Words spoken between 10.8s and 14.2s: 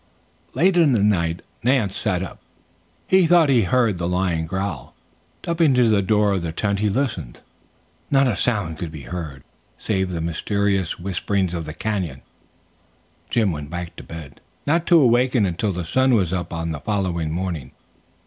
whisperings of the Canyon. Jim went back to